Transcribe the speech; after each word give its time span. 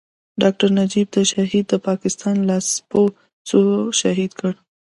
ډاکټر 0.41 0.69
نجيب 0.79 1.07
شهيد 1.31 1.65
د 1.69 1.73
پاکستان 1.87 2.35
لاسپوڅو 2.49 3.61
شهيد 3.99 4.31
کړ. 4.39 4.51